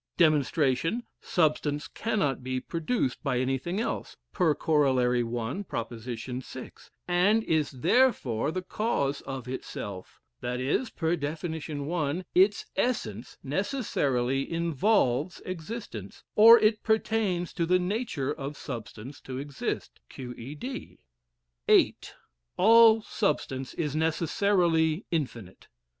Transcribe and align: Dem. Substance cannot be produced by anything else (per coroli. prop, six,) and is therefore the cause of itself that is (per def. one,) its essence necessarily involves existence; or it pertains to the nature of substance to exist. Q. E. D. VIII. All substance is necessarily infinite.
Dem. 0.17 0.43
Substance 1.21 1.87
cannot 1.87 2.41
be 2.43 2.59
produced 2.59 3.21
by 3.21 3.37
anything 3.37 3.79
else 3.79 4.17
(per 4.33 4.55
coroli. 4.55 5.67
prop, 5.67 5.93
six,) 6.43 6.89
and 7.07 7.43
is 7.43 7.69
therefore 7.69 8.51
the 8.51 8.63
cause 8.63 9.21
of 9.27 9.47
itself 9.47 10.19
that 10.39 10.59
is 10.59 10.89
(per 10.89 11.15
def. 11.15 11.43
one,) 11.67 12.25
its 12.33 12.65
essence 12.75 13.37
necessarily 13.43 14.51
involves 14.51 15.39
existence; 15.45 16.23
or 16.35 16.57
it 16.59 16.81
pertains 16.81 17.53
to 17.53 17.67
the 17.67 17.77
nature 17.77 18.33
of 18.33 18.57
substance 18.57 19.19
to 19.21 19.37
exist. 19.37 19.99
Q. 20.09 20.33
E. 20.33 20.55
D. 20.55 20.97
VIII. 21.67 21.93
All 22.57 23.03
substance 23.03 23.75
is 23.75 23.95
necessarily 23.95 25.05
infinite. 25.11 25.67